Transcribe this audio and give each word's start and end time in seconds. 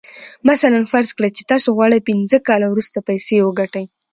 مثلاً 0.51 0.79
فرض 0.91 1.09
کړئ 1.17 1.31
چې 1.37 1.43
تاسې 1.51 1.67
غواړئ 1.75 1.99
پينځه 2.09 2.37
کاله 2.47 2.67
وروسته 2.69 2.97
پيسې 3.09 3.35
وګټئ. 3.41 3.85